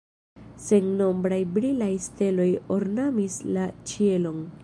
[0.67, 4.45] Sennombraj brilaj steloj ornamis la ĉielon.